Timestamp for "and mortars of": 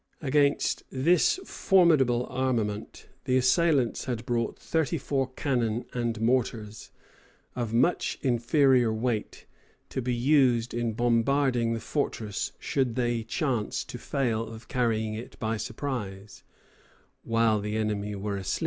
5.93-7.71